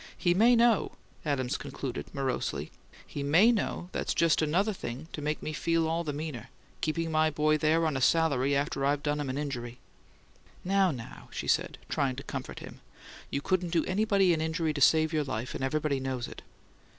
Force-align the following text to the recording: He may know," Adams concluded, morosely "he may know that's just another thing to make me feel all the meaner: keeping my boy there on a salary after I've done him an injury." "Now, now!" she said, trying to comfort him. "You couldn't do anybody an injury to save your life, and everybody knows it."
He 0.17 0.33
may 0.33 0.55
know," 0.55 0.93
Adams 1.23 1.57
concluded, 1.59 2.07
morosely 2.11 2.71
"he 3.05 3.21
may 3.21 3.51
know 3.51 3.89
that's 3.91 4.15
just 4.15 4.41
another 4.41 4.73
thing 4.73 5.07
to 5.13 5.21
make 5.21 5.43
me 5.43 5.53
feel 5.53 5.87
all 5.87 6.03
the 6.03 6.11
meaner: 6.11 6.49
keeping 6.81 7.11
my 7.11 7.29
boy 7.29 7.55
there 7.55 7.85
on 7.85 7.95
a 7.95 8.01
salary 8.01 8.55
after 8.55 8.83
I've 8.83 9.03
done 9.03 9.19
him 9.19 9.29
an 9.29 9.37
injury." 9.37 9.77
"Now, 10.63 10.89
now!" 10.89 11.27
she 11.31 11.47
said, 11.47 11.77
trying 11.87 12.15
to 12.15 12.23
comfort 12.23 12.61
him. 12.61 12.81
"You 13.29 13.41
couldn't 13.43 13.69
do 13.69 13.85
anybody 13.85 14.33
an 14.33 14.41
injury 14.41 14.73
to 14.73 14.81
save 14.81 15.13
your 15.13 15.23
life, 15.23 15.53
and 15.53 15.63
everybody 15.63 15.99
knows 15.99 16.27
it." 16.27 16.41